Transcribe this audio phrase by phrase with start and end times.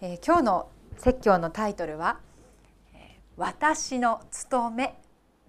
[0.00, 2.20] えー、今日の説教のタイトルは
[3.36, 5.00] 「私の務め」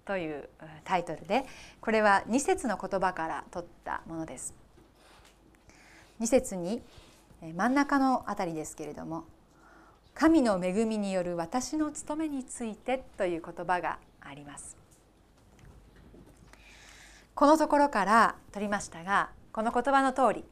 [0.04, 0.48] という
[0.82, 1.46] タイトルで
[1.80, 4.54] これは2節の言葉から取ったものです。
[6.20, 6.82] 2節に
[7.40, 9.24] 真ん中のあたりですけれども
[10.14, 14.76] 「神の恵みによる私の務めについて」という言葉があります。
[17.36, 20.44] このところから取りましたがこの言葉の通り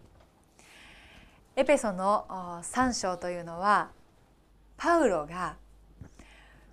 [1.58, 2.24] エペソの
[2.62, 3.88] 3章というのは
[4.76, 5.56] パウロが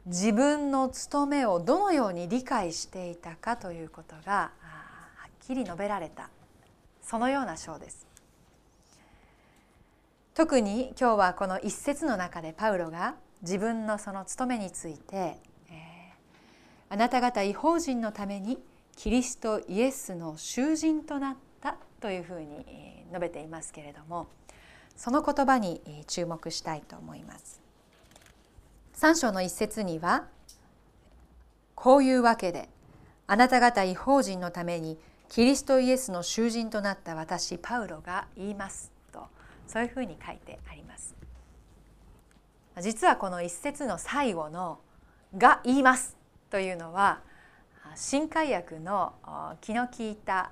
[0.06, 4.52] 自分の務めをどのように理解していたかということがは
[5.28, 6.30] っきり述べられた
[7.02, 8.06] そのような章です。
[10.36, 18.60] 特に今日はこの一節の中でパウロが自分のその務めについて、えー、あなた方違法人のために
[18.96, 24.28] キリストイエスの囚人となったというふうに述べていますけれども
[24.96, 27.62] その言葉に注目したいと思います。
[28.96, 30.26] 3章の一節には
[31.76, 32.70] こういうわけで
[33.28, 34.98] あなた方違法人のために
[35.30, 39.28] キリストイエスの囚人となった私パウロが言いますと
[39.68, 41.16] そういうふうに書いてあります
[42.82, 44.80] 実はこの一節の最後の
[45.38, 46.16] 「が言います」
[46.50, 47.22] というのは
[47.96, 49.14] 新海訳の
[49.62, 50.52] 気の利いた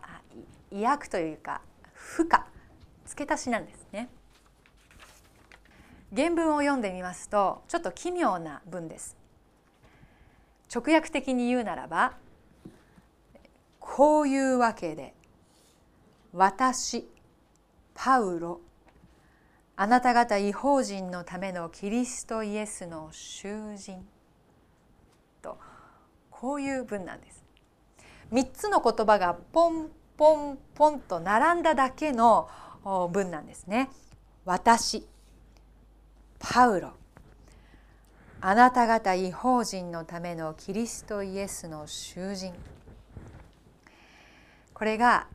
[0.71, 1.61] 意訳というか
[1.93, 2.39] 負荷
[3.05, 4.09] 付け足しなんですね。
[6.15, 9.17] 原文を読んでみますとちょっと奇妙な文です。
[10.73, 12.13] 直訳的に言うならば
[13.79, 15.13] こういうわけで
[16.33, 17.07] 私
[17.93, 18.61] パウロ
[19.75, 24.05] あなた方違法人のためのキリストイエスの囚人
[25.41, 25.57] と
[26.29, 27.43] こういう文なんです。
[28.31, 32.49] 3つの言葉がポンポンポンと並んだだけの
[33.11, 33.89] 文なんですね。
[34.45, 35.07] 私
[36.43, 36.91] パウロ
[38.41, 42.53] あなた方違法人のためのキリストイエスの囚人
[44.73, 45.27] これが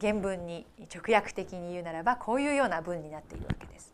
[0.00, 0.64] 原文に
[0.94, 3.92] 直訳的に言うならばこういうような文になっているわけです。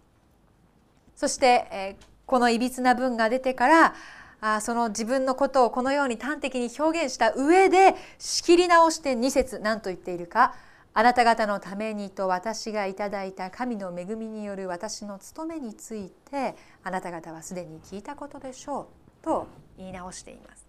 [1.16, 1.96] そして、
[2.26, 3.94] このいびつな文が出てか
[4.40, 10.54] らその自分のことをこのように端的に表現した上で仕切り直して2節何と言っているか
[10.98, 18.88] あなた方のためにと私がいただいた神の恵みによる私の務めについてあなた方はすでに聞いたことでしょ
[19.20, 19.46] うと
[19.76, 20.66] 言い直しています。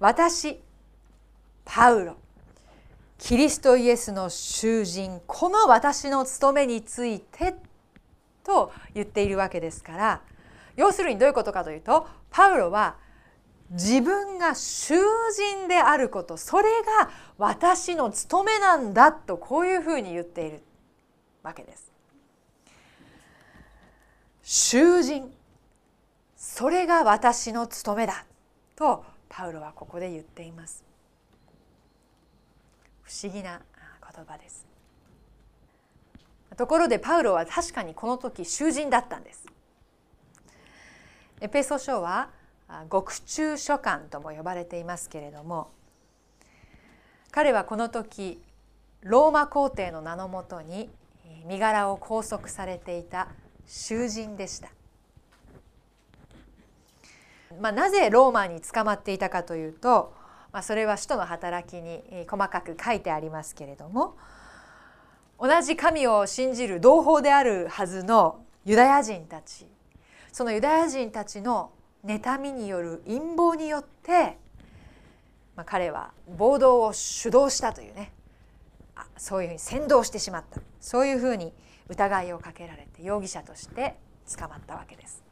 [0.00, 0.62] 私
[1.66, 2.16] パウロ
[3.18, 7.54] キリストイエスの囚人この私の務めについて
[8.44, 10.22] と言っているわけですから
[10.74, 12.96] 要するにどういうことかというとパウロは
[13.70, 14.94] 自分が囚
[15.36, 16.64] 人であることそれ
[16.98, 20.62] が私の務めなんだとこういうふうに言っている
[21.42, 21.92] わけです。
[24.42, 25.30] 囚人
[26.36, 28.24] それが私の務めだ
[28.74, 30.82] とパウロはここで言っています。
[33.02, 33.60] 不思議な
[34.14, 34.66] 言葉です。
[36.56, 39.46] ところでパウロは確かにこの時囚人だったんです。
[41.40, 42.30] エペソ書は
[42.88, 45.70] 獄中書簡とも呼ばれていますけれども
[47.30, 48.40] 彼はこの時
[49.02, 50.90] ローマ皇帝の名のもとに
[51.46, 53.28] 身柄を拘束されていた
[53.66, 54.70] 囚人でした。
[57.60, 60.14] まあ、なぜローマに捕まっていたかというと、
[60.52, 64.16] まあ、それは使徒の働きに細かく書いてありますけれども
[65.38, 69.66] 同じ神を信じる同胞であるはずのユダヤ人たち
[70.30, 71.70] そのユダヤ人たちの
[72.04, 74.38] 妬みによる陰謀によって、
[75.56, 78.12] まあ、彼は暴動を主導したというね
[78.94, 81.52] あそういうふうに扇動してしまったそういうふうに
[81.88, 83.96] 疑いをかけられて容疑者として
[84.36, 85.24] 捕まったわけです。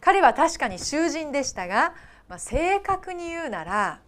[0.00, 1.92] 彼は確かに囚人でしたが、
[2.28, 4.00] まあ、正確に言うなら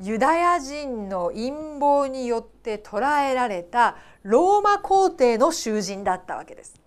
[0.00, 6.77] ユダヤ人の陰謀によって捕らえられたローマ皇帝の囚人だったわけです。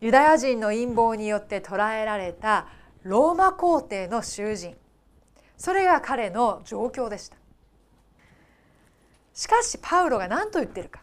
[0.00, 2.68] ユダヤ人の陰謀によって捕らえられた
[3.02, 4.76] ローマ皇帝の囚人。
[5.56, 7.36] それが彼の状況でした。
[9.34, 11.00] しかしパウロが何と言ってるか。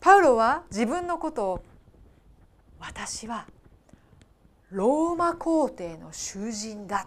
[0.00, 1.64] パウロは自分のことを
[2.78, 3.46] 私は
[4.70, 7.06] ローマ皇帝の囚人だ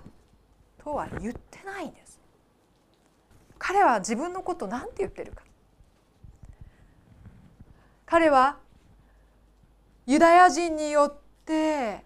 [0.83, 2.19] とは言ってないんです。
[3.60, 5.44] 彼は自分のことを何て言ってるか。
[8.06, 8.57] 彼は
[10.09, 12.03] ユダヤ人によって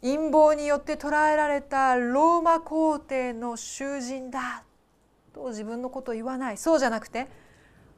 [0.00, 4.64] 陰謀によって捕らえられたローマ皇帝の囚人だ。
[5.34, 6.56] と自分のことを言わない。
[6.56, 7.28] そうじゃなくて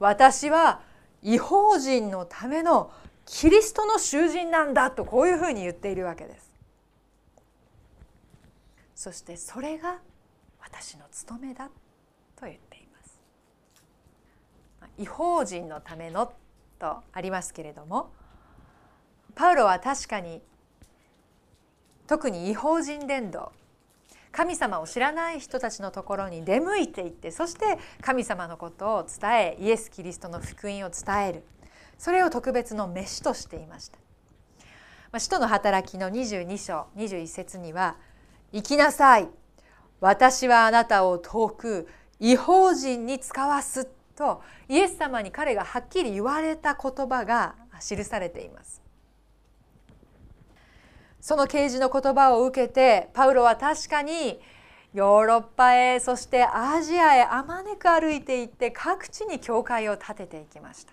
[0.01, 0.81] 私は
[1.23, 2.91] 違法人のための
[3.27, 4.91] キリストの囚人なんだ。
[4.91, 6.51] とこういうふうに言っているわけです。
[8.97, 10.01] そしてそれが
[10.61, 11.71] 私の務めだ。
[12.35, 13.21] と言っています。
[14.99, 16.33] 違法人のための
[16.81, 18.11] とありますけれども
[19.35, 20.43] パウロは確かに
[22.07, 23.53] 特に違法人伝道
[24.33, 31.45] 神様を知らない人たちのところに出向いていってそして神様のことを伝えイエス・キリストの福音を伝える
[31.99, 33.99] それを特別の飯としていました。
[35.13, 37.97] ま使徒の働きの22章21節には
[38.51, 39.29] 「行きなさい
[40.01, 41.89] 私はあなたを遠く
[42.19, 48.84] 違法人に使わす」とイエス様に彼がはっきり言われた言葉が記されています。
[51.25, 54.39] その啓示の言葉を受けてパウロは確かに
[54.93, 60.93] ヨーロッパへそしてアジアへあまねく歩いていって各地に教会を建てていきました。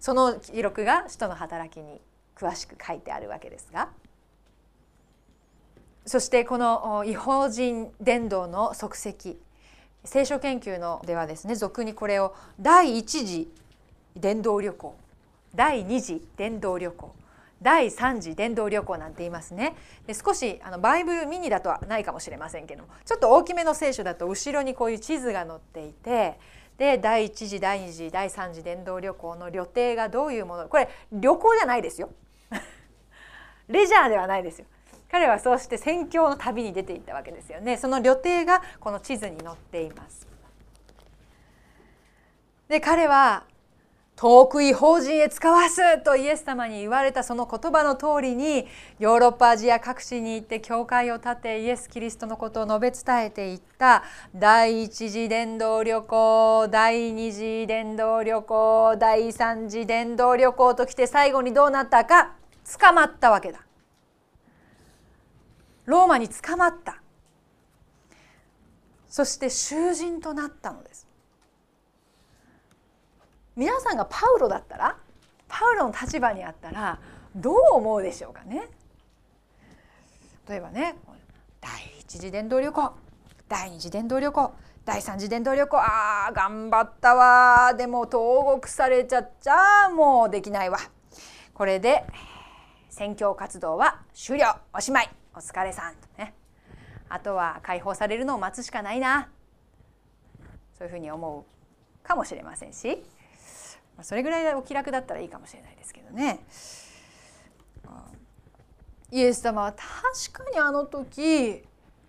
[0.00, 2.00] その記録が使徒の働きに
[2.34, 3.90] 詳しく書いてあるわけですが。
[6.06, 9.36] そしてこの違法人伝道の足跡
[10.02, 13.52] 聖書研究のではですね俗にこれを第一次
[14.16, 14.96] 伝道旅行
[15.54, 17.14] 第二次伝道旅行
[17.62, 19.74] 第3次伝道旅行なんて言いますね。
[20.06, 26.38] で少しあのバイブルミニだとはないかもしれませんけどもちょっと大きめの聖書だと後ろにこういう地図が載っていて
[26.76, 32.10] で第1次第2次第3次伝道旅行の旅程がどういうものこれ旅行じゃないですよ。
[33.68, 34.66] レジャーではないですよ。
[35.10, 37.76] 彼はそうして宣教の旅に出ていったわけですよね。
[37.76, 40.26] その旅程がこの地図に載っています。
[42.68, 43.44] で彼は
[44.22, 48.68] 遠く違法人へ使わすとイエス様に言われたその言葉の通りに
[49.00, 54.04] ヨーロッパアジア各地に行って教会を建てイエス・キリストのことを述べ伝えていった。
[54.32, 62.36] 第一次伝道旅行第二次伝道旅行第三次伝道旅行ときて最後にどうなったか
[62.78, 63.58] 捕まったわけだ。
[65.86, 67.02] ローマに捕まった。
[69.08, 70.91] そして囚人となったのです。
[73.56, 74.96] 皆さんがパウロだったら
[75.48, 76.98] パウロの立場にあったら
[77.36, 78.68] どう思うでしょうかね。
[80.48, 80.96] 例えばね
[81.60, 81.70] 第
[82.00, 82.92] 一次伝道旅行
[83.48, 84.54] 第二次伝道旅行
[84.84, 90.78] 第三次伝道旅行あー頑張ったわでも投獄されちゃっちゃもうできないわ。
[91.54, 92.04] これで
[92.88, 94.56] 宣教活動は終了。
[94.74, 95.10] おしまい。
[95.34, 95.94] お疲れさん。
[95.94, 96.34] とね。
[97.08, 99.28] あとは解放されるのを待つしかないな。
[100.76, 103.02] そういうふうに思うかもしれませんし。
[103.96, 106.44] まそれぐらいお気楽だったらいいかもしれないですけどね。
[109.10, 111.62] イエス様は確かにあの時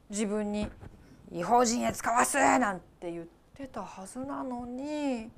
[0.09, 0.69] 自分に
[1.31, 5.29] 「違法人へ使わす!」なんて言ってたはずなのに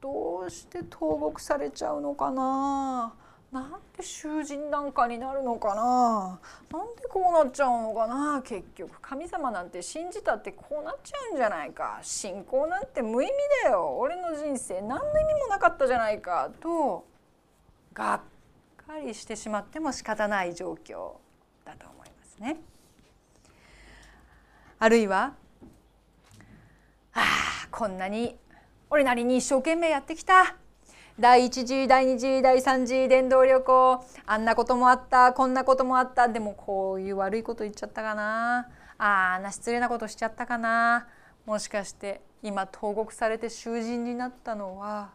[0.00, 3.14] どうして投獄されちゃうのかな
[3.52, 6.38] なんで囚人なんかになるのかな？
[6.72, 8.42] なんでこうなっちゃうのかな？
[8.44, 12.00] 結局神様なんて信じたってこうなっちゃうんじゃないか？
[12.02, 13.32] 信仰なんて無意味
[13.64, 13.96] だよ。
[13.98, 16.50] 俺の人生何の意味もなかったじゃないか？
[16.60, 17.06] と
[17.94, 18.20] がっ
[18.86, 21.12] かりしてしまっても仕方ない状況
[21.64, 22.56] だと思いますね。
[24.78, 25.32] あるいは
[27.14, 27.20] あ
[27.64, 28.36] あこんなに
[28.90, 30.56] 俺なりに一生懸命やってきた。
[31.18, 34.04] 第1次第2次第3次伝道旅行。
[34.26, 35.32] あんなこともあった。
[35.32, 36.28] こんなこともあった。
[36.28, 38.68] でもこういう悪いこと言っちゃったかな。
[38.98, 41.08] あんな失礼なことしちゃったかな。
[41.46, 45.08] もしかして今投獄されて囚人になったのは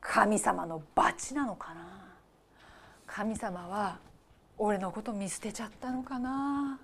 [0.00, 1.82] 神様の罰なのかな。
[3.06, 3.98] 神様は
[4.56, 6.80] 俺のこと見捨てちゃったのかな。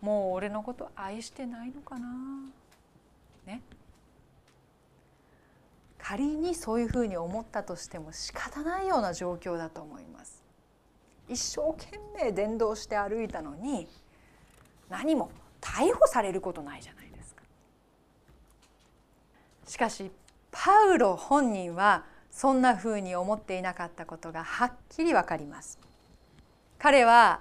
[0.00, 2.08] もう俺のこと愛してないのかな
[3.46, 3.62] ね
[6.08, 10.40] 仮にそういうふうに思ったとしても仕方ないような状況だと思います。
[11.28, 13.88] 一生懸命伝道して歩いたのに
[14.88, 17.42] 何も逮捕されることないじゃないですか。
[19.66, 20.12] しかし
[20.52, 25.80] パウロ本人はそんなふうに思っていなかったことがはっきりわかります。
[26.78, 27.40] 彼は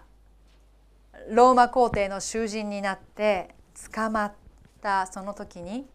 [1.29, 3.53] ローマ皇帝の囚人になって
[3.93, 4.33] 捕まっ
[4.81, 5.85] たその時に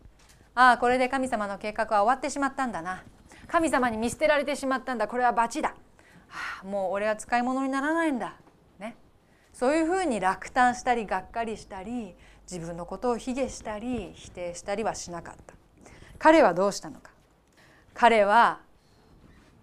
[0.54, 3.02] ああこれで神様の計画は終わってしまったんだな。
[3.46, 5.08] 神様に見捨てられてしまったんだ。
[5.08, 5.74] これは罰だ、
[6.30, 8.34] ああ、もう俺は使い物にならないんだ、
[8.78, 8.96] ね、
[9.52, 12.14] そういうふうに落胆したりがっかりしたり
[12.50, 15.54] 自分のことを卑下したり否定したりはしなかった。
[16.18, 17.10] 彼はどうしたのか。
[17.94, 18.60] 彼は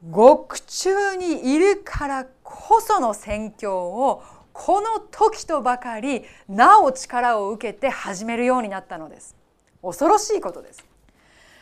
[0.10, 9.36] 獄中にいるからこその宣教をこの時とばかりなお力を受けて始めるようになったのです。
[9.82, 10.86] 恐ろしいことです。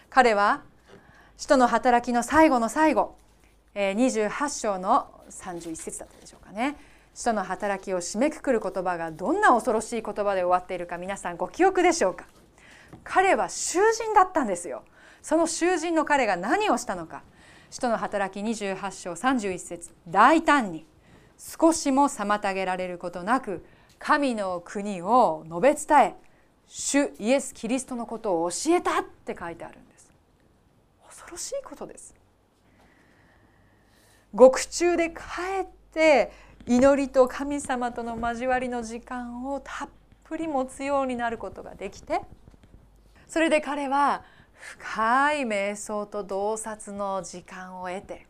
[0.09, 0.61] 彼は
[1.37, 3.15] 使徒の働きの最後の最後
[3.75, 6.77] 28章の31節だったでしょうかね。
[7.13, 12.25] 使徒の働きを締めくくる言葉がどんな恐ろしい言葉で終わっているか皆さんご記憶でしょうか。
[13.03, 14.83] 彼は囚人だったんですよ。
[15.21, 17.23] その囚人の彼が何をしたのか。
[17.69, 20.85] 使徒の働き28章31節大胆に
[21.37, 23.65] 少しも妨げられることなく
[23.99, 26.15] 神の国を述べ伝え
[26.67, 30.11] 主イエス・キリストのことを教えたって書いてあるんです。
[31.07, 32.15] 恐ろしいことです。
[34.35, 35.15] 獄中で帰
[35.63, 36.31] って
[36.67, 39.89] 祈りと神様との交わりの時間をたっ
[40.25, 42.21] ぷり持つようになることができて
[43.27, 48.27] それで彼は深い瞑想と洞察の時間を得て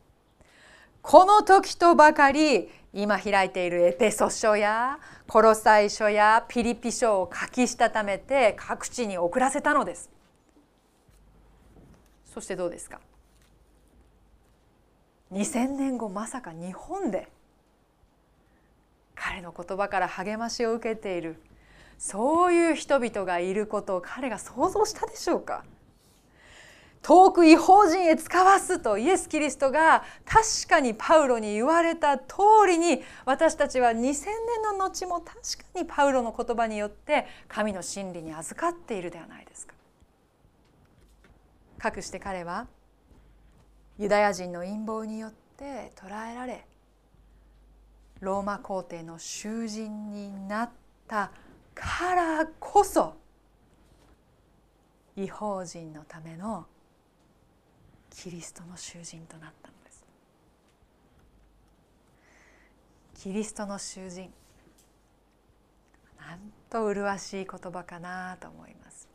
[1.08, 4.98] この時とばかり今開いているエペソ書や
[5.28, 10.10] コロサイ書やピリピ書を書きしたためて各地に送らせたのです。
[12.26, 13.00] そしてどうですか
[15.32, 17.28] ？2000年後まさか日本で
[19.14, 21.40] 彼の言葉から励ましを受けている
[22.00, 25.66] そういう人々がいることを彼が想像したでしょうか？
[27.06, 32.26] 遠く違法人へ使わすとイエス・キリストが確かにパウロに言われた通
[32.68, 34.26] りに私たちは2000年
[34.64, 39.76] の後も確かにパウロの言葉によって神の真理に預かっているではないですか。
[41.78, 42.66] かくして彼は
[44.00, 46.66] ユダヤ人の陰謀によって捕らえられ
[48.20, 50.70] ローマ皇帝の囚人になっ
[51.08, 51.30] た
[51.76, 53.14] からこそ
[55.16, 56.66] 違法人のための
[58.16, 60.06] キリストの囚人となったのです。
[63.16, 64.32] キリストの囚人。
[66.20, 69.08] なんと麗しい言葉かなと思います。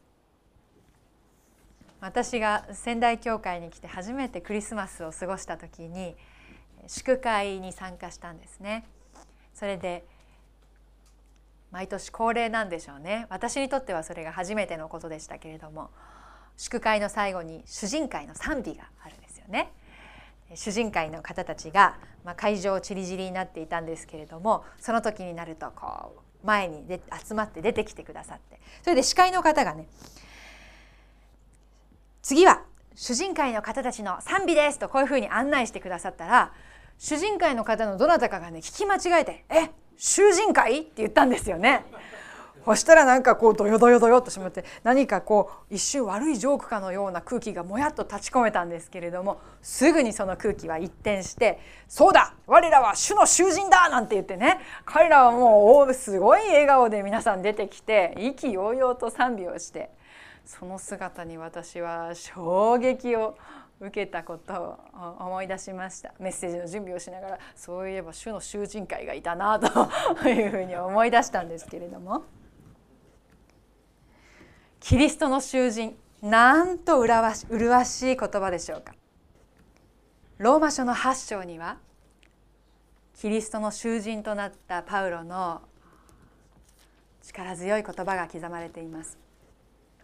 [2.00, 6.14] 私が仙台教会に来て初めてクリスマスを過ごした時に
[6.86, 8.84] 祝会に参加したんですね。
[9.54, 10.04] それで
[11.70, 13.26] 毎年恒例なんでしょうね。
[13.30, 15.90] 私にとってはそれが初めてのことでしたけれども
[16.60, 19.72] 祝会の最後に主人会の賛美があるんですよね。
[20.54, 29.86] 主人会の方たちが、まあ、会場ちりぢりになっていたんですけれどもその時になるとこう前にで集まって出てきてくださってそれで司会の方がね
[32.20, 32.64] 次は
[32.96, 36.52] 主人会の方たちの賛美ですとこういうふうに案内してくださったら
[36.98, 41.84] 主人会の方のどなたかがね聞き間違えて「え囚人会?」って言ったんですよね。
[42.64, 59.90] そしたらなんかこうドヨドヨドヨっとしまって何かこう一瞬悪いジョークかのような空気がもやっと立ち込めたんですけれどもすぐにその空気は一転して「そうだ我らは主の囚人だ!」なんて言ってね彼らはもうすごい笑顔で皆さん出てきて意気揚々と賛美をして
[60.44, 63.36] その姿に私は衝撃を
[63.80, 72.24] 受けたことを思い出しましたメッセージの準備をしながらそういえば主の囚人会がいたなというふうに思い出したんですけれども。
[74.80, 78.94] キリストの囚人なんと麗し麗しい言葉でしょうか？
[80.38, 81.76] ローマ書の8章には
[83.14, 85.60] キリストの囚人となったパウロの
[87.22, 89.18] 力強い言葉が刻まれています。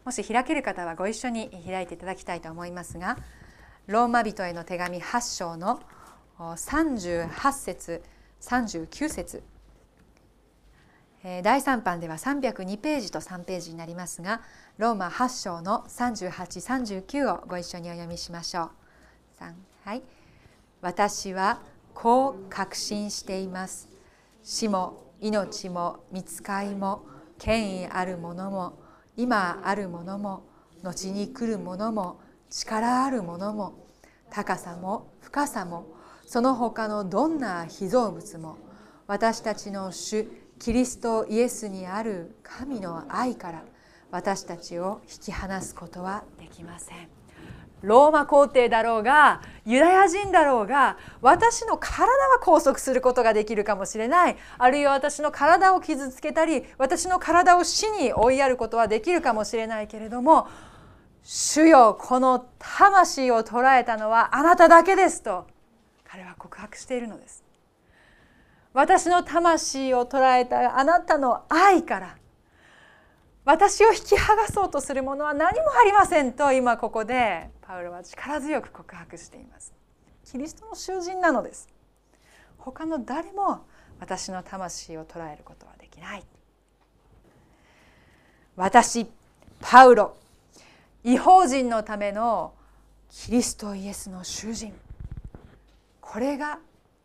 [0.04, 3.16] もし開ける方はご一緒に開いていただきたいと思いますが
[3.86, 5.80] ローマ人への手紙8章の
[6.38, 8.02] 38節
[8.42, 9.42] 39節。
[11.42, 14.42] 第3版では302ページと3ページになりますが
[14.78, 18.70] ローマ8章の3839をご一緒にお読みしましょう。
[19.84, 20.02] はい、
[20.82, 21.62] 私は
[21.94, 23.88] こう確信しています。
[24.42, 27.06] 死も命も見つかいも
[27.38, 28.78] 権威あるものも
[29.16, 30.42] 今あるものも
[30.82, 33.86] 後に来るものも力あるものも
[34.30, 35.86] 高さも深さも
[36.26, 38.58] その他のどんな被造物も
[39.06, 40.28] 私たちの主
[40.58, 43.64] キリストイエスにある神の愛から
[44.10, 47.08] 私たちを引き離すことはできません。
[47.82, 54.36] ローマ皇帝だろうがユダヤ人だろうが私の体は拘束することができるかもしれない。
[54.58, 60.48] あるいは私の体を傷つけたり私の体を死に追いやることはできるかもしれないけれども
[61.22, 65.46] 主よこの魂を捉えたのはあなただけですと
[66.04, 67.44] 彼は告白しているのです。
[68.72, 72.16] 私の魂を捉えたあなたの愛から
[73.46, 79.72] 私を引き剥がそうとするものは何もありませんと今ここでパウロは力強く告白しています。
[80.24, 81.68] キリストの囚人なのです。
[82.58, 83.64] 他の誰も
[84.00, 86.24] 私の魂を捉えることはできない。
[88.56, 89.06] 私
[89.60, 90.16] パウロ
[91.04, 92.52] 違法人のための
[93.08, 94.74] キリストイエスの囚人。
[96.00, 96.58] これが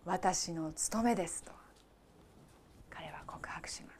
[0.06, 1.52] 私の務めですと
[2.90, 3.91] 彼は告白します。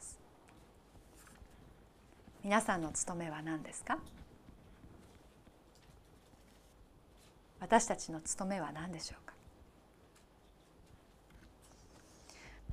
[2.44, 3.98] 皆さんの務めは何ですか？
[7.60, 9.32] 私たちの務めは何でしょうか？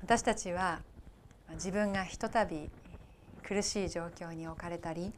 [0.01, 0.79] 私たちは
[1.53, 2.71] 自分がひとたび
[3.43, 5.13] 苦しい状況に置かれたり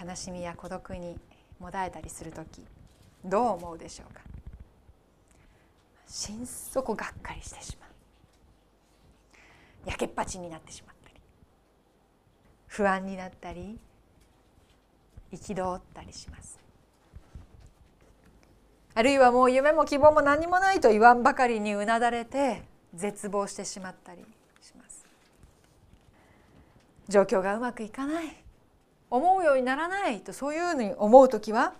[0.00, 1.16] 悲しみや孤独に
[1.60, 2.64] もだえたりする時
[3.24, 4.20] どう思うでしょうか？
[6.08, 7.86] 心底がっかりしてしま
[9.86, 9.88] う。
[9.88, 10.95] やけっぱちになってしまったり
[12.66, 13.78] 不安になったり
[15.32, 16.58] 憤ったりします。
[18.94, 22.62] あるいはもう夢も希望も何もないと言わんばかりにうなだれて
[22.94, 24.24] 絶望してしまったり
[24.62, 25.06] します。
[27.08, 28.46] 状況がうまくいかない。
[29.10, 31.74] 思うようにならないとそういうふうに思う時は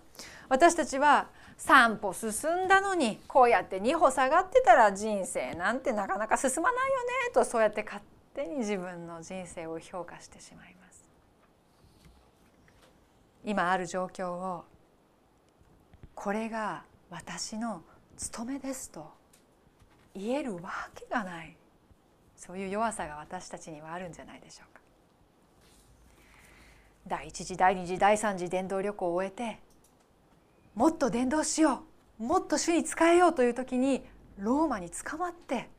[0.49, 1.29] 私たちは
[1.59, 8.01] 3歩進んだのにこうやって2歩下がってたら人生なんてなかなか進まないよねとそうやって勝
[8.37, 11.09] 手に自分の人生を評価してしまいます。
[13.43, 14.65] 今ある状況を
[16.15, 17.83] これが私の
[18.17, 19.11] 務めですと
[20.15, 21.57] 言えるわけがない
[22.37, 24.81] そういう弱さが私たちにはあるんじゃないでしょうか。
[27.07, 29.61] 第1次第2次第3次伝道旅行を終えて
[30.75, 31.85] もっと伝道しよ
[32.21, 34.05] うもっと主に仕えようという時に
[34.39, 35.71] ローマに捕まって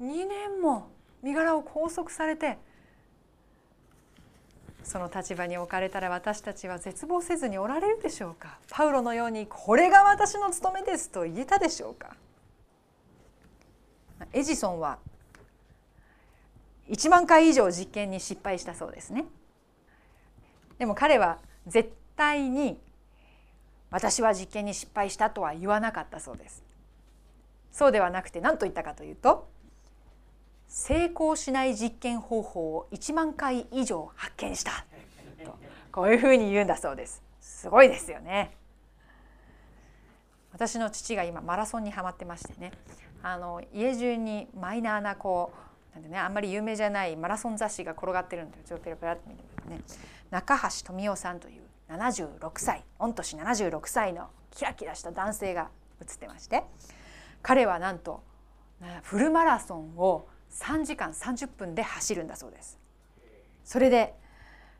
[0.00, 0.95] 2年も
[1.26, 2.56] 身柄を拘束されて
[4.84, 8.60] その立場に置かれたら私たちは絶望せずにおられるでしょうか？
[8.70, 12.14] パウロのようにこれが私の務めですと言えたでしょうか？
[14.32, 14.98] エジソンは
[16.88, 19.24] 1万回以上実験に失敗したそうですね。
[20.78, 22.78] でも彼は絶対に
[23.90, 26.62] 私は実験に失敗したとは言わなかったそうです。
[27.72, 29.48] そうではなくて何と言ったかというと
[30.76, 34.84] 成功しない実験方法を1万回以上発見した。
[35.42, 35.56] と
[35.90, 37.22] こういうふうに言うんだそうです。
[37.40, 38.54] すごいですよね。
[40.52, 42.72] 私の父が今マラソンにはまってましてね。
[43.22, 45.50] あの家中にマイナーなこ
[45.92, 49.80] うなんでねあんまり有名じゃないマラソン雑誌が転がってるんでちょっとペラペラって見てね。
[50.30, 55.70] 中橋富夫さんという76歳御年76歳のキラキラした男性が
[56.02, 56.64] 写ってまして。
[57.40, 58.22] 彼はなんと
[59.04, 62.78] フルマラソンを3時間30分で走るんだそうです。
[63.64, 64.14] それで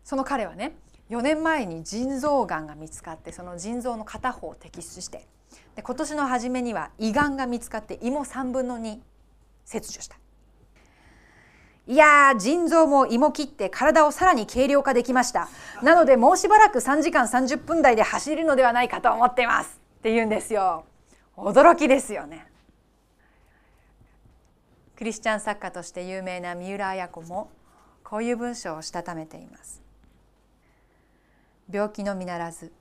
[0.05, 0.73] その彼はね
[1.11, 5.27] 4年前に腎臓がんが見つかってその腎臓の片方を摘出して
[5.75, 8.99] で今年の初めには胃がんが見つかって胃も3分の2
[9.65, 10.17] 切除した。
[11.89, 15.49] いや腎臓も胃も切って体をさらに軽量化できました。
[15.83, 19.81] なのでもうしばらく3時間30分台で走るのではないかと思ってます。
[19.99, 20.85] って言うんですよ。
[21.37, 22.47] 驚きですよね。
[24.97, 27.51] クリスチャン作家として有名な三浦綾子も
[28.03, 29.83] こういう文章をしたためています。
[31.71, 32.73] 病気のみならず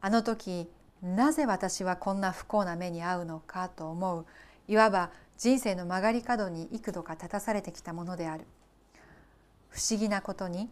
[0.00, 0.68] あの時
[1.02, 4.26] なぜ私はこんな不幸な目に遭うのかと思う
[4.66, 8.44] いわば人生の曲がり角に幾度か立たされてきたものである。
[9.70, 10.68] 不思議なことに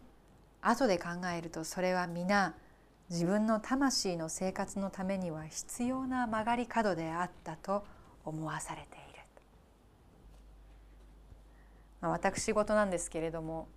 [0.61, 2.53] 後で考えるとそれは皆
[3.09, 7.83] 自分の魂の生活のためには必要な曲がり角であったと
[8.23, 9.02] 思わされている、
[12.03, 13.69] まあ、私事なんですけれども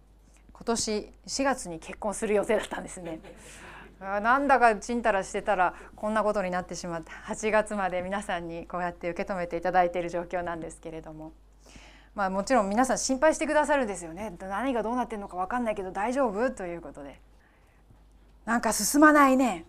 [0.52, 3.20] 今年4月に結婚する予定だったんですね。
[4.00, 11.32] なんだかちんたらしてたらこんなことになってしまった8月まで皆さんにこうやって受け止めていただいている状況なんですけれども。
[12.16, 14.34] まあ、もちろん皆さん心配してくださるんですよね。
[14.40, 16.50] 何がどうなってるのか分かんないけど大丈夫？
[16.50, 17.20] ということで。
[18.44, 19.66] なんか進まないね。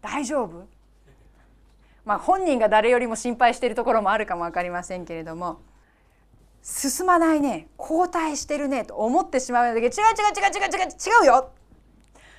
[0.00, 0.66] 大丈夫？
[2.04, 5.60] まあ本人が誰よりも心配しているところもあるかも分かりませんけれども
[6.62, 7.68] 進まないね。
[7.76, 8.84] 後退してるね。
[8.84, 11.50] と思ってしまうようだけど違う違う違う違う違う違うよ。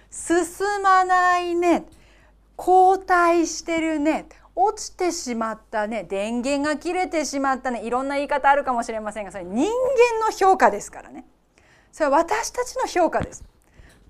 [0.10, 1.86] 進まないね。
[2.56, 4.28] 後退してるね。
[4.56, 6.04] 落ちてしまったね。
[6.04, 7.84] 電源が切れてしまったね。
[7.84, 11.26] いろんな言い方あるかもしれませんがそれ人間の評価ですからね。
[11.92, 13.44] それは私たちの評価です。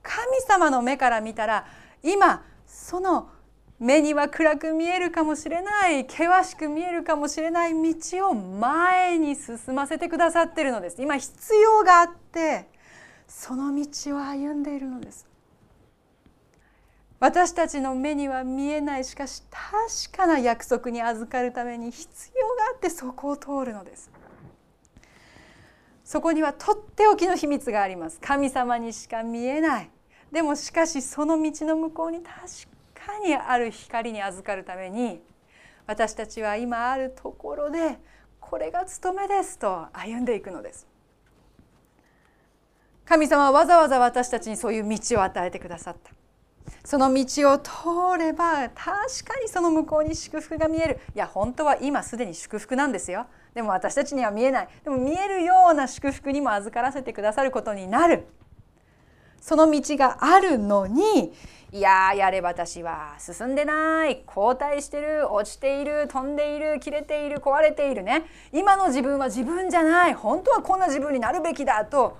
[0.01, 1.65] 神様の目から見たら
[2.03, 3.29] 今その
[3.81, 11.01] 目には暗く見えるかもしれない険しく見えるかもしれない道を前に進ませてくださってるのです。
[11.01, 12.69] 今必要があって
[13.27, 15.25] その道を歩んでいるのです。
[17.19, 24.11] 私たちの目には見えないしかし確かな約束に預かるために必要があってそこを通るのです。
[26.03, 28.19] そこにはとっておきの秘密があります。
[28.21, 29.89] 神様にしか見えない。
[30.31, 32.70] でもしかしその道の向こうに確
[33.05, 35.21] かにある光に預かるために
[35.87, 37.97] 私たちは今あるところで
[38.39, 40.87] これが務めですと歩んでいくのです。
[43.05, 46.11] 神様はわざわざ私たちにそういう道を与えてくださった。
[46.85, 47.71] その道を通
[48.17, 50.99] れば確かにその向こうに祝福が見える。
[51.15, 53.27] いや本当は今すでに祝福なんですよ。
[53.53, 54.69] でも私たちには見えない。
[54.83, 58.27] でも見えるような祝福にも預からせてくださることになる。
[59.41, 61.33] その道があるのに
[61.73, 63.15] いややれ私は。
[63.17, 64.23] 進んでない。
[64.25, 65.31] 後退してる。
[65.31, 66.09] 落ちている。
[66.09, 66.79] 飛んでいる。
[66.81, 67.37] 切れている。
[67.37, 68.25] 壊れているね。
[68.51, 70.13] 今の自分は自分じゃない。
[70.13, 72.17] 本当はこんな自分になるべきだと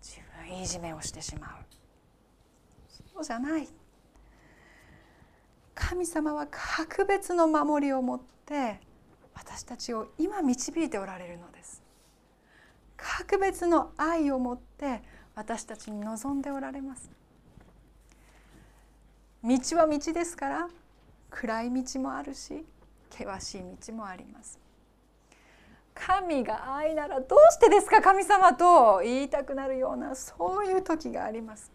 [0.00, 1.50] 自分いじめをしてしまう。
[3.12, 3.68] そうじゃない。
[5.74, 8.80] 神様は格別の守りを持って
[9.34, 11.82] 私たちを今導いておられるのです。
[12.96, 15.02] 格別の愛を持って
[15.34, 17.10] 私たちに望んでおられます。
[19.44, 20.68] 道は道ですから
[21.30, 22.64] 暗い道もあるし
[23.10, 24.58] 険しい道もあります。
[25.94, 31.70] 神が愛ならどうしてですか神様と言いたくなるようなそういう時があります。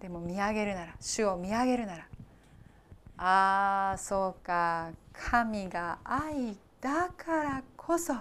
[0.00, 2.06] でも見上げるなら主を見上げるなら
[3.18, 8.14] ああそうか神が愛だからこそ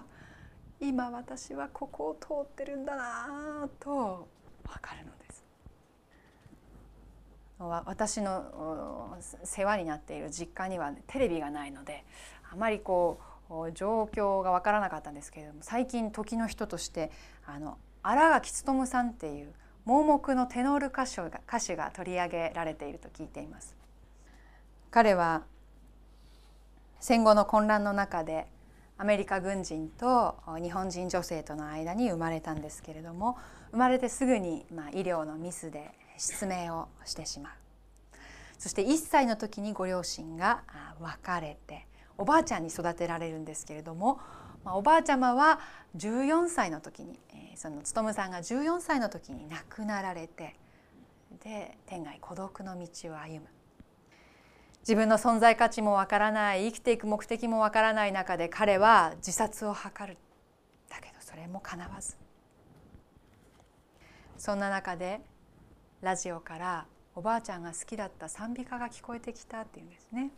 [0.79, 4.27] 今私はここを通ってるんだなと
[4.65, 5.11] 分かるの
[7.59, 12.03] 私の世話になっている実家にはテレビがないので
[12.51, 17.11] あまりこう状況が分からなかったんですけれども最近時の人として
[17.45, 19.53] あの新垣勉さんっていう
[19.85, 23.75] 盲目のテノール歌手が歌手が取り上げられていると聞いています。
[24.91, 25.43] 彼は
[26.99, 28.47] 戦後の混乱の中で
[28.97, 33.37] アメリカ軍人と日本人女性との間に生まれたんですけれども
[33.71, 37.53] 生まれてすぐに、まあ、医療のミスで失明をしてしまう。
[38.57, 40.63] そして1歳の時にご両親が
[40.99, 41.85] 別れて
[42.17, 44.19] おばあちゃんに育てられるんですけれども、
[44.63, 45.59] まあ、おばあちゃまは
[45.95, 47.19] 14歳の時に
[47.55, 50.55] その勉さんが14歳の時に亡くなられて
[51.43, 53.47] で天涯孤独の道を歩む。
[54.81, 60.17] 自分の存在価値もわからない生きていく目的もわからない中で彼は自殺を図る。
[60.89, 62.15] だけどそれもかなわず。
[64.37, 65.19] そんな中で
[66.01, 70.29] ラジオからおばあちゃんが好きだった賛美歌が聞こえてきたっていうんですね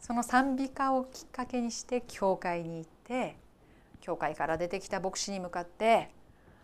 [0.00, 3.36] その賛美歌をきっかけにして教会に行って
[4.00, 6.10] 教会から出てきた牧師に向かって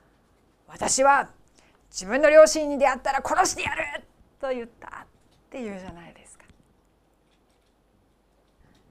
[0.66, 1.30] 「私は
[1.90, 4.04] 自分の両親に出会ったら殺してやる!」
[4.40, 4.90] と言ったっ
[5.50, 6.44] ていうじゃないですか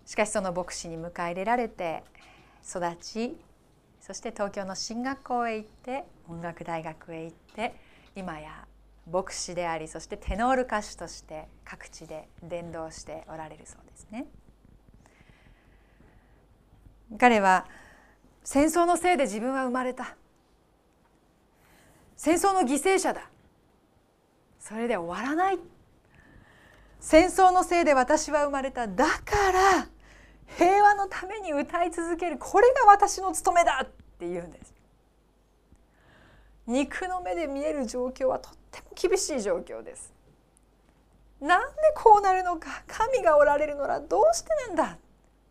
[0.06, 2.04] しかしその牧師に迎え入れられて
[2.66, 3.38] 育ち
[4.00, 7.76] そして東京の進学校へ行って音楽大学へ行って
[8.16, 8.68] 今や
[9.12, 14.28] 牧師でありそしてテノール歌手として各地で伝道しておられるそうですね。
[17.18, 17.66] 彼は
[18.44, 20.16] 戦争のせいで自分は生まれた。
[22.16, 23.30] 戦争の犠牲者だ。
[24.60, 25.60] それで終わらない。
[27.00, 28.88] 戦争のせいで私は生まれた。
[28.88, 29.88] だから
[30.58, 32.38] 平和のために歌い続ける。
[32.38, 34.73] これが私の務めだって言うんです。
[36.66, 40.14] 肉の目で見える状況はとっても厳しい状況です。
[41.42, 44.98] なんでこうなるのか神がおられるのらどうしてなんだ？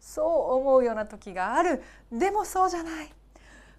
[0.00, 1.82] そう思うような時がある。
[2.10, 3.12] でもそうじゃない。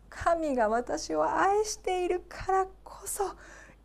[0.09, 3.35] 神が私を愛しているからこそ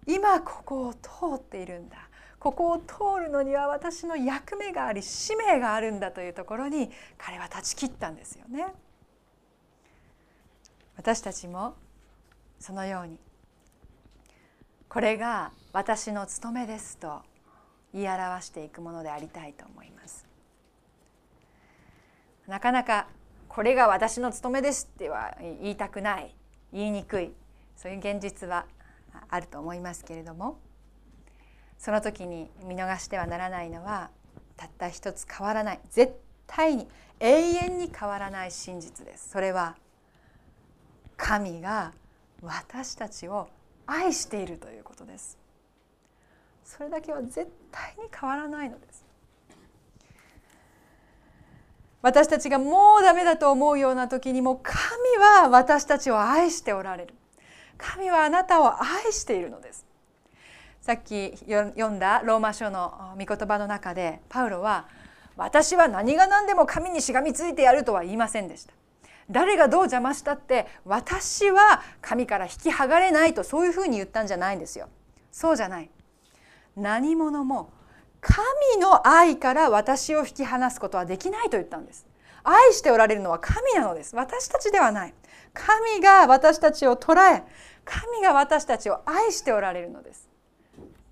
[0.06, 1.00] 今ここを通
[1.36, 1.96] っているんだ。
[2.38, 8.66] ここを通るのには私の役目があり使命があるんだというところに彼は断ち切ったんですよね。
[10.96, 11.74] 私たちも
[12.60, 13.18] そのように
[14.88, 17.20] これが私の務めですと
[17.92, 20.26] 言い表していくものでありたいと思います。
[22.46, 23.06] なかなか
[23.48, 26.34] これが私の務めですっては言いたくない
[26.72, 27.32] 言いにくい
[27.76, 28.64] そういう現実は
[29.28, 30.58] あると思いますけれども
[31.78, 34.10] その時に見逃してはならないのは
[34.56, 36.14] たった一つ変わらない絶
[36.46, 36.88] 対に
[37.20, 39.76] 永遠に変わらない真実ですそれは
[41.16, 41.92] 神が
[42.42, 43.48] 私たちを
[43.88, 45.38] 愛しているということです。
[46.62, 49.04] それだけは絶対に変わらないのです。
[52.02, 54.76] 私たちがもうダメだと思うような時にも神
[55.18, 57.14] は私たちを愛しておられる。
[57.78, 59.86] 神はあなたを愛しているのです。
[60.82, 64.86] さっき読んだローマ書の御言葉の中でパウロは
[65.36, 68.74] 私は何が何でも神にしがみついてやるとは言いませんでした。
[69.30, 74.88] 誰がどう邪魔したって私は神から引き剥がれないとそういうふうに言ったんじゃないんですよ。
[75.30, 75.90] そうじゃない。
[76.76, 77.70] 何者も
[78.20, 82.06] 神の愛から私を引き離すことはできないと言ったんです。
[82.42, 84.16] 愛しておられるのは神なのです。
[84.16, 85.14] 私たちではない。
[85.52, 87.42] 神が私たちを捉え
[87.84, 90.28] 神が私たちを愛しておられるのです。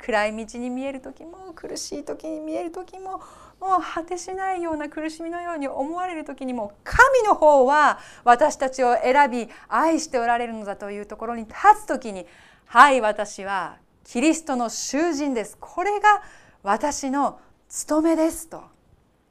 [0.06, 3.20] 暗い道に見える時も苦しい時に見える時も
[3.58, 12.24] もう果てしないような苦しみのように思われる時にも神の方は私たちを選び愛しておられるのだというところに立つ時に
[12.66, 16.22] はい私はキリストの囚人ですこれが
[16.62, 18.62] 私の務めですと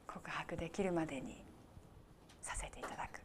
[0.06, 1.42] 告白できるまでに
[2.42, 3.22] させていただく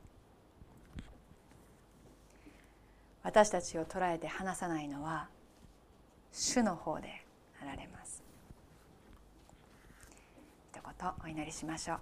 [3.23, 5.27] 私たちを捉えて離さないのは
[6.31, 7.20] 主の方で
[7.61, 8.23] あられます。
[10.73, 11.97] 一言お祈りしましょう。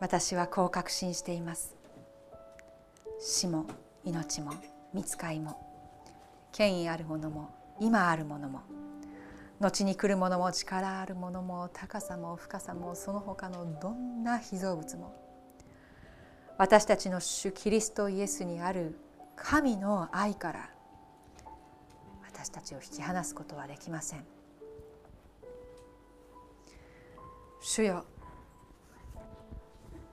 [0.00, 1.76] 私はこう確信しています。
[3.18, 3.66] 死も
[4.04, 4.52] 命も
[4.92, 5.58] 見つかいも
[6.52, 8.62] 権威あるものも今あるものも
[9.60, 15.14] 後に来るものも力あるものも高さも深さもその他のどんな被造物も
[16.58, 18.98] 私たちの主キリストイエスにある
[19.34, 20.70] 神の愛から
[22.46, 24.24] 私たちを引き離すことはできません。
[27.60, 28.04] 主よ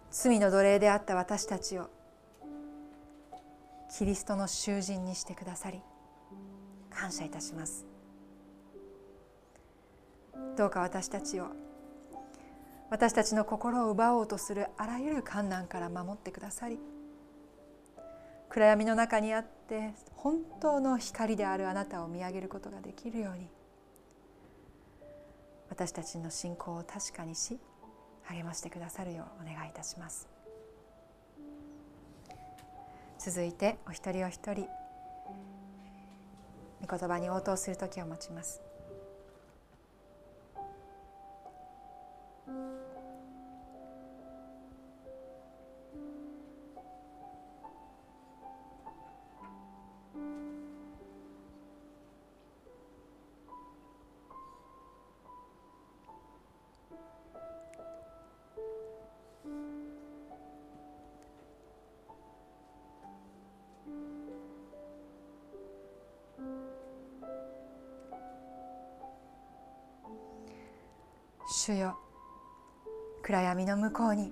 [0.09, 1.91] 罪の奴隷であった私たちを
[3.95, 5.81] キリストの囚人にしてくださり
[6.89, 7.85] 感謝いたします。
[10.57, 11.49] どうか私たちを
[12.89, 16.79] 私たちの心を奪おうとするあらゆる困難から守ってくださり
[18.53, 23.47] 暗闇の中にあって本当の光であるあなたを見上げることができるように
[25.71, 27.57] 私たちの信仰を確かにし
[28.25, 30.29] 励ましてくださるようお願いいたします。
[33.17, 34.67] 続いてお一人お一人
[36.85, 38.61] 御言葉に応答する時を持ちます
[71.73, 71.97] 主よ。
[73.23, 74.31] 暗闇の向こうに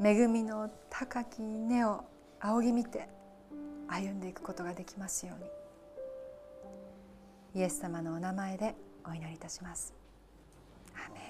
[0.00, 2.04] 恵みの高き根を
[2.40, 3.08] 仰ぎ見て
[3.88, 5.42] 歩んでいくことができますよう
[7.56, 7.60] に。
[7.60, 9.94] イエス様のお名前でお祈りいたします。
[10.94, 11.27] アメ